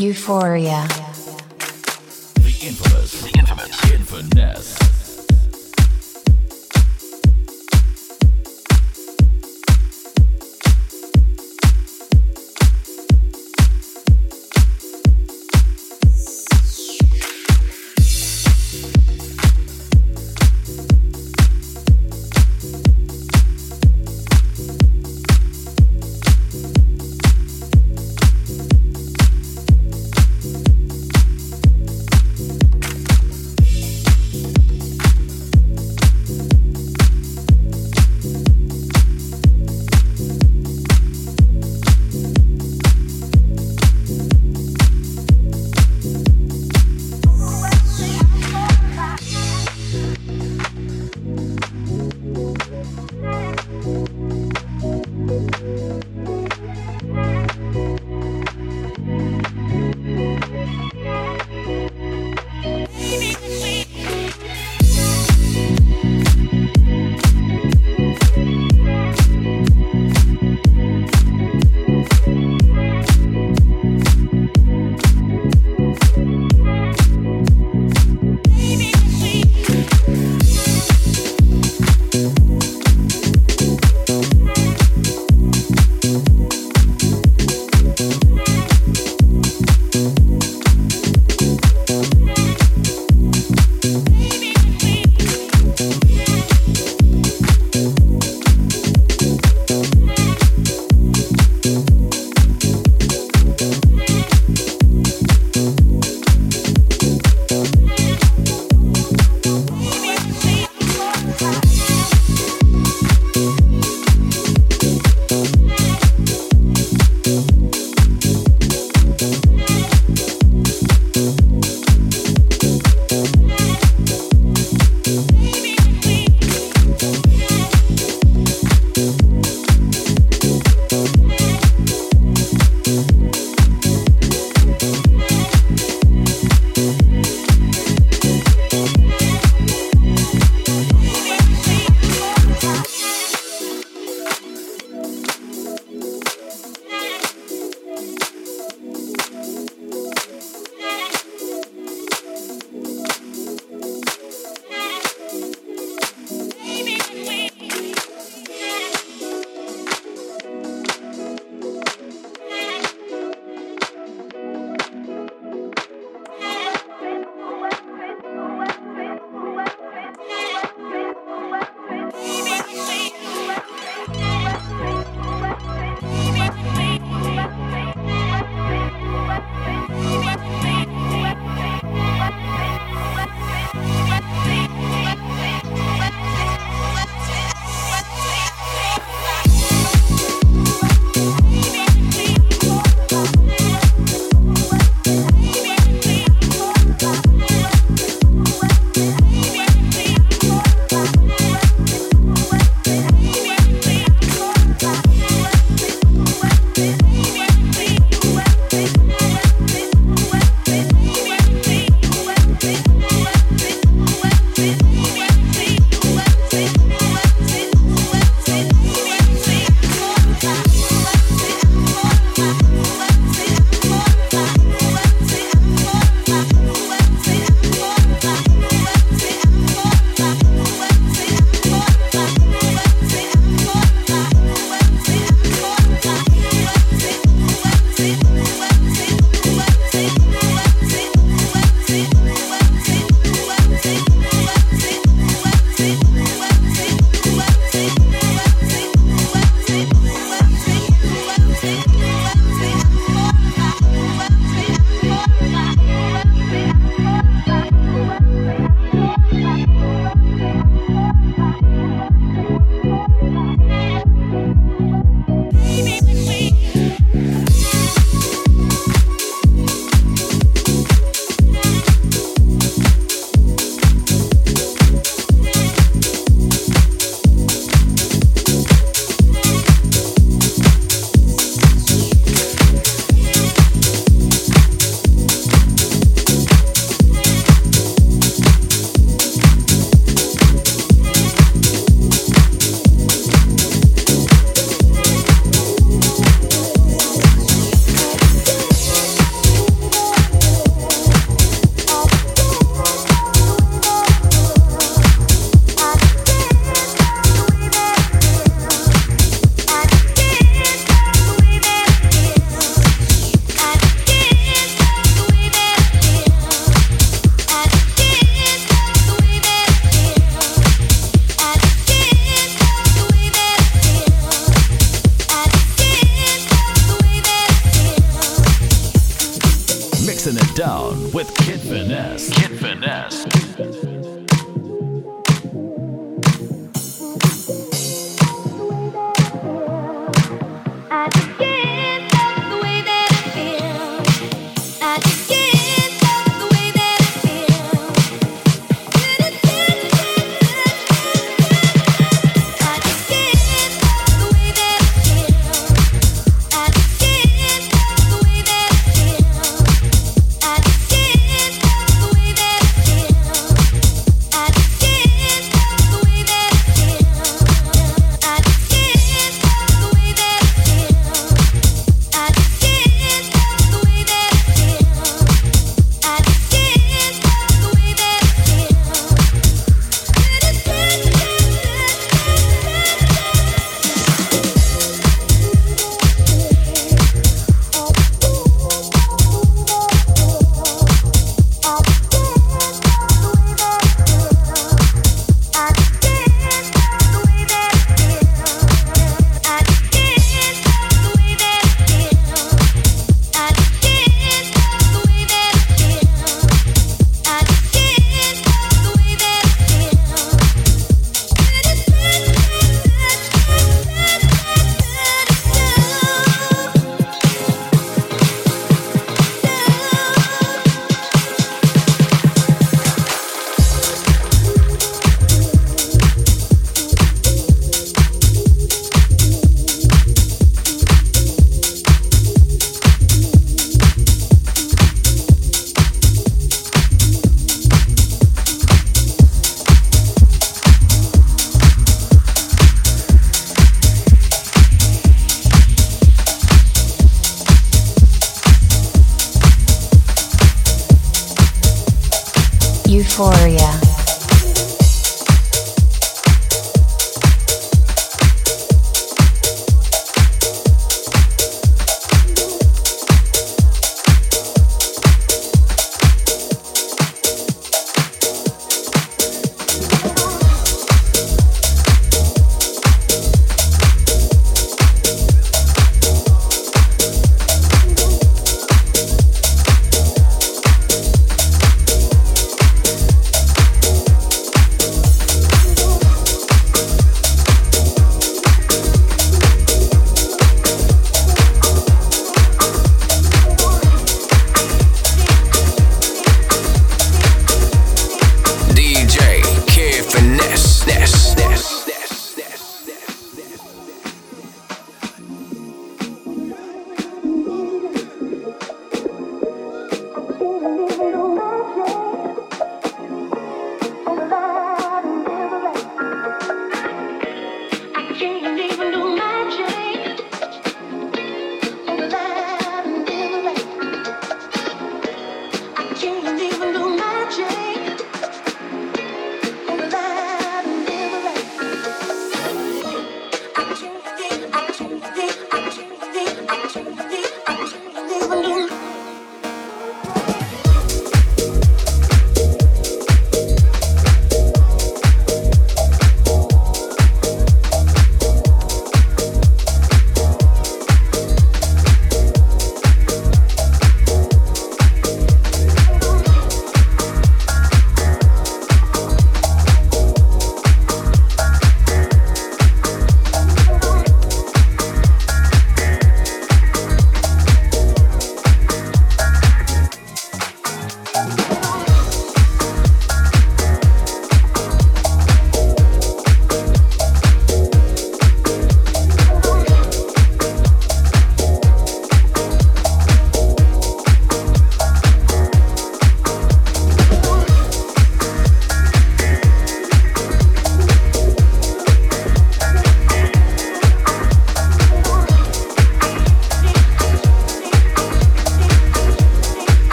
Euphoria. 0.00 0.88
The 2.36 2.56
infamous, 2.62 3.20
the 3.20 3.38
infamous. 3.92 4.99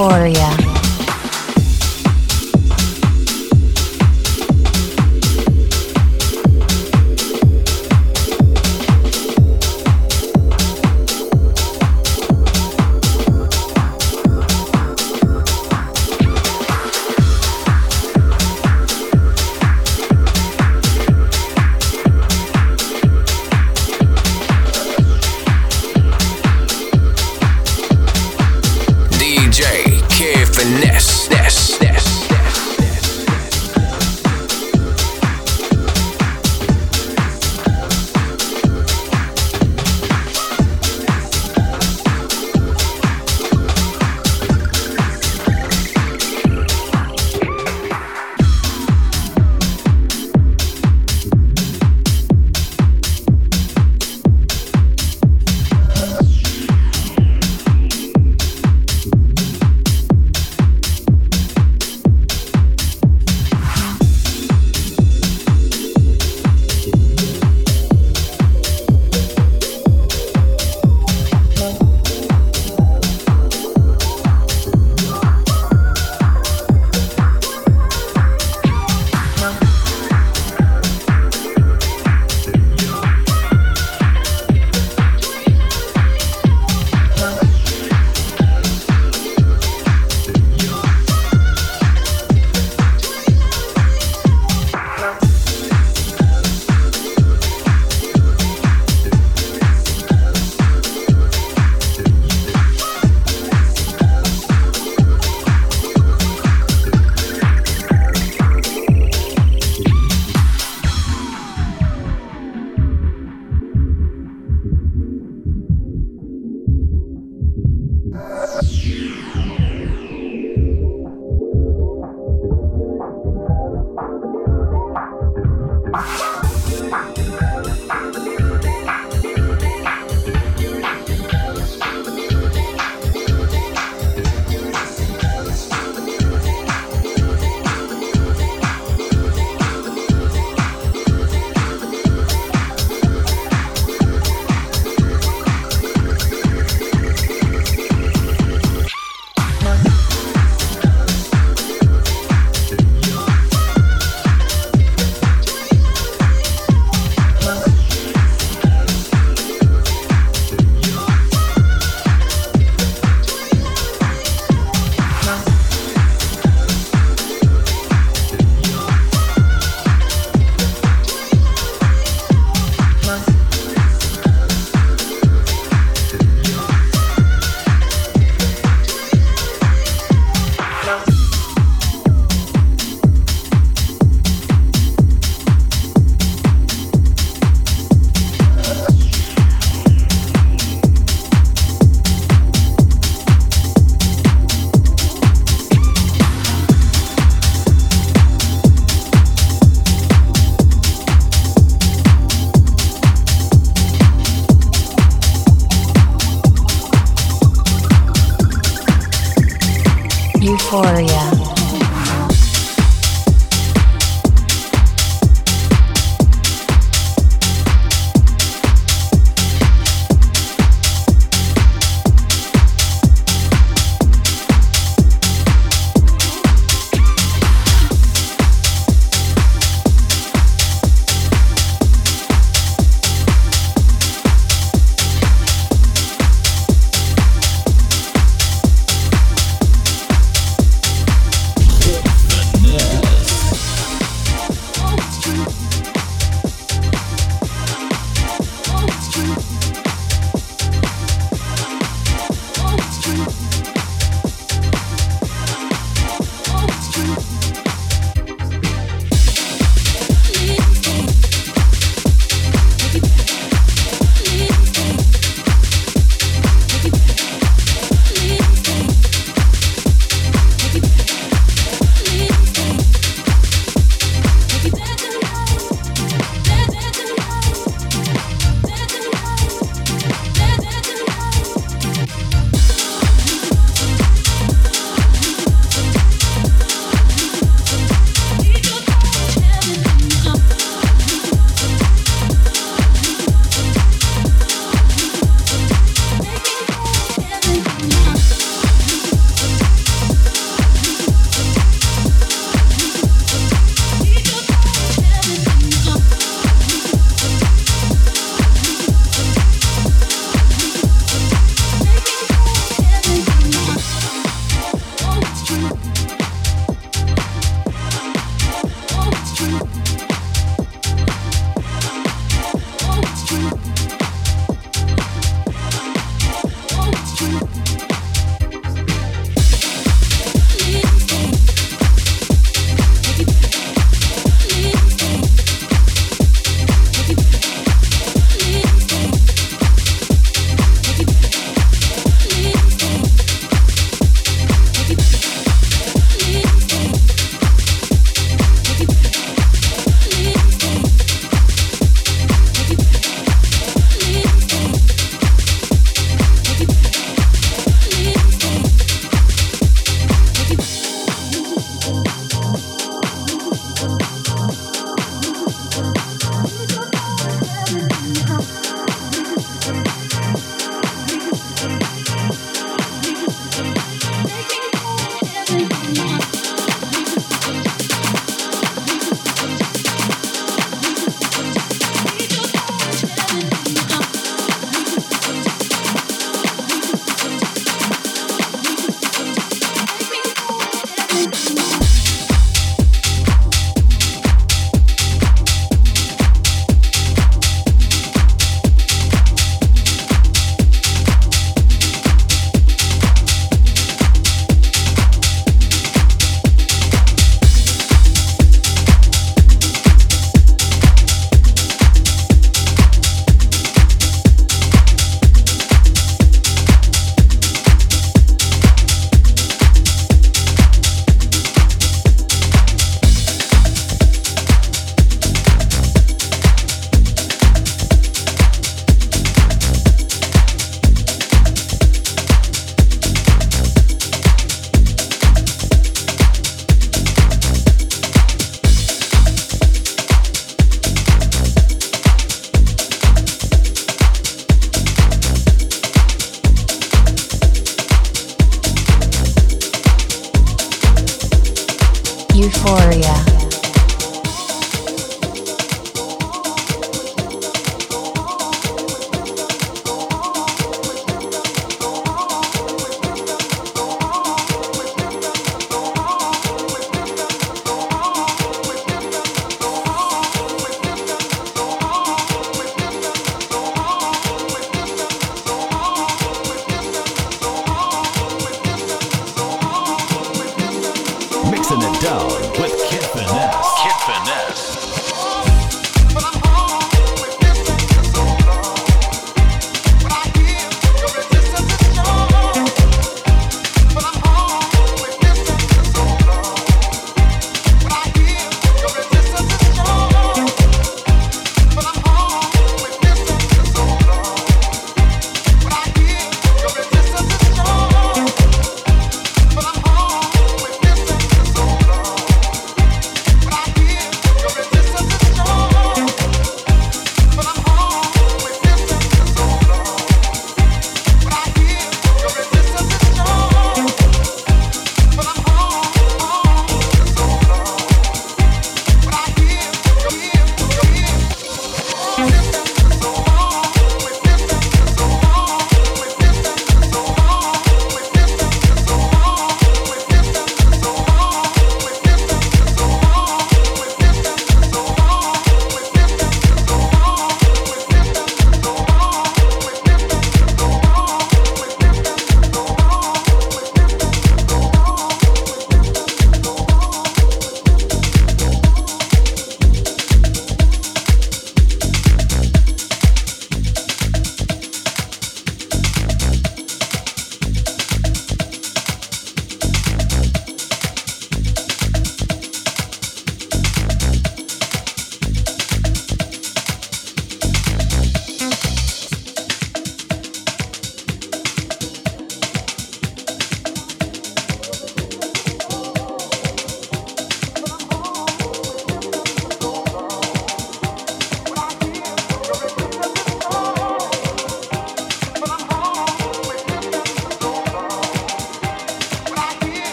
Euphoria. 0.00 0.49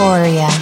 Euphoria. 0.00 0.59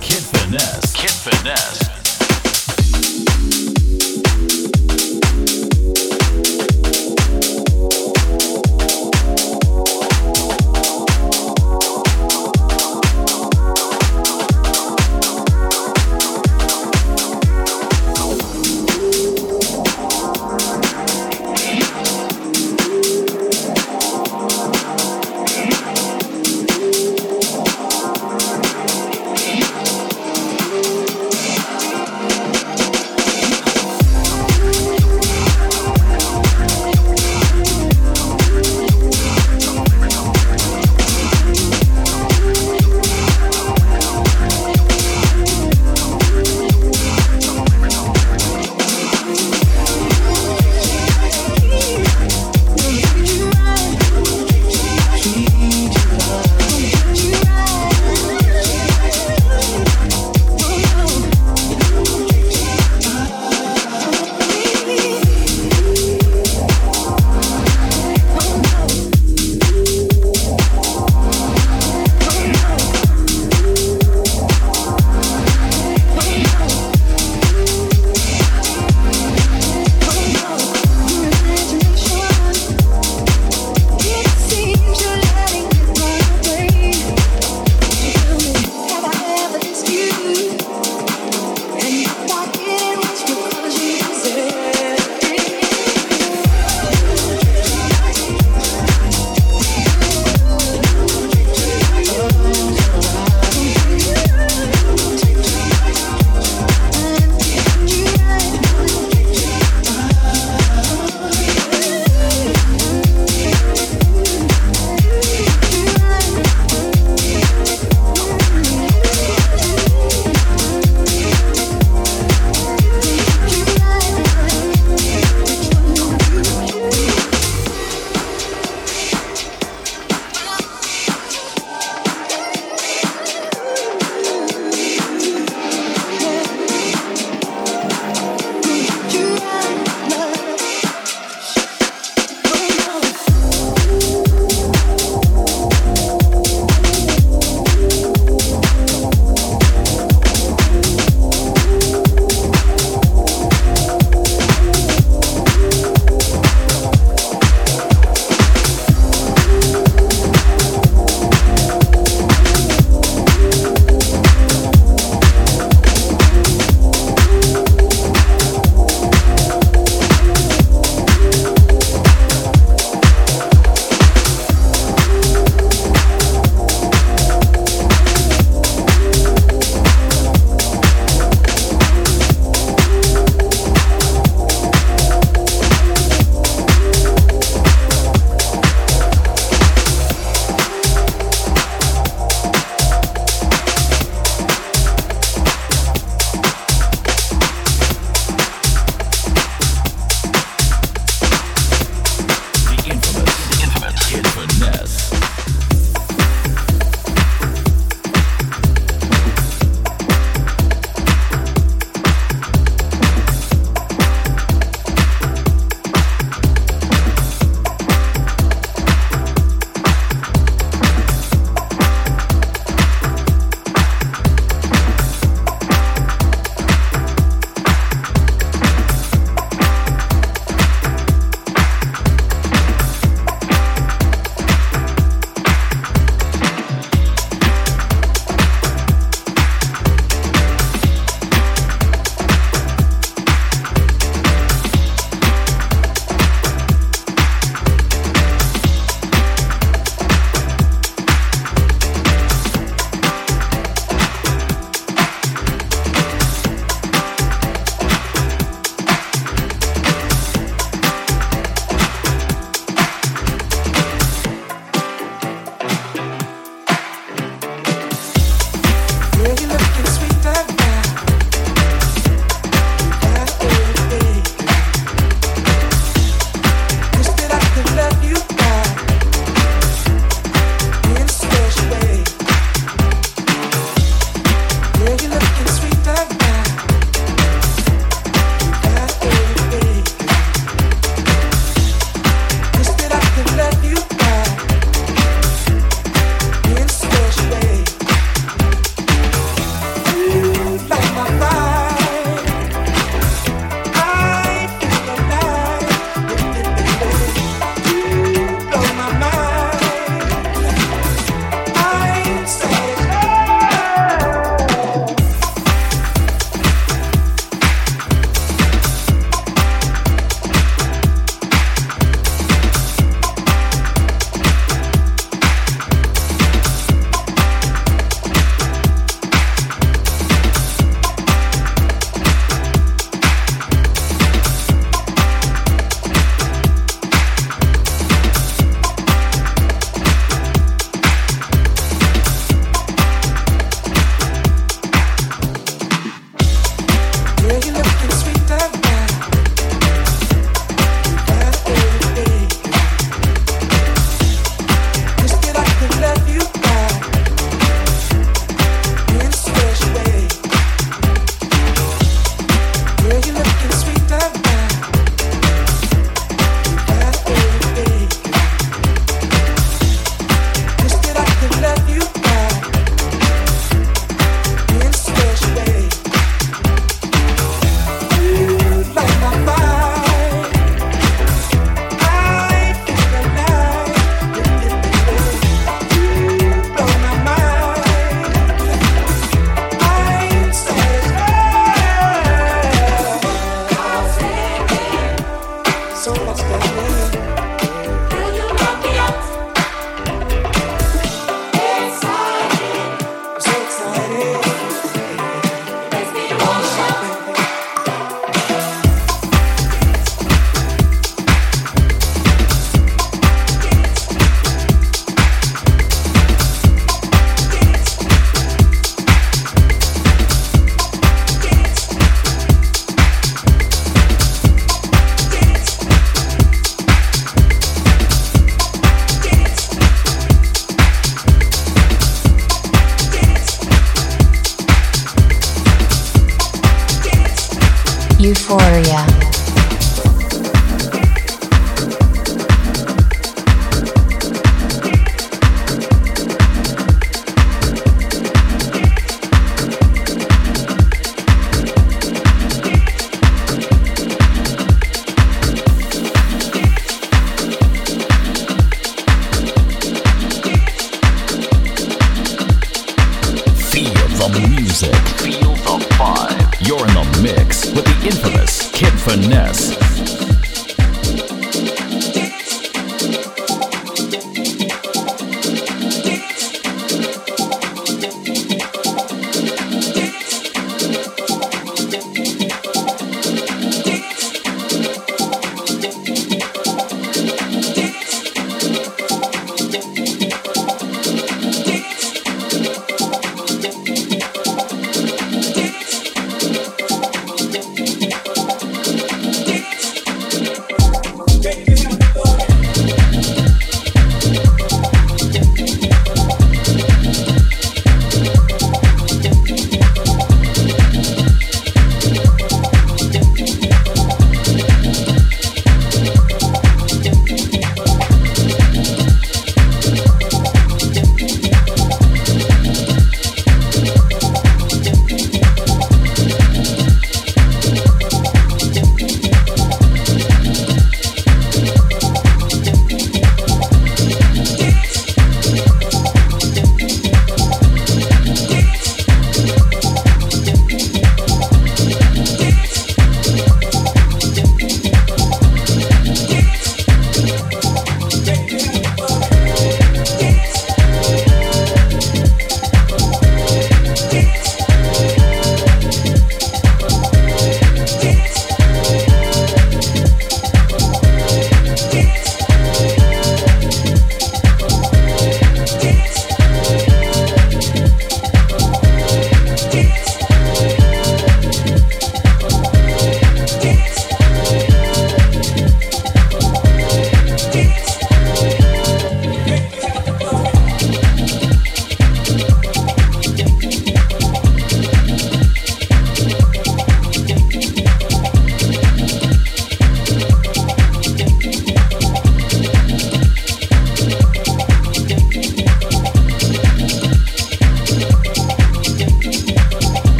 Kid 0.00 0.22
Finesse. 0.22 0.92
Kid 0.92 1.10
Finesse. 1.10 1.93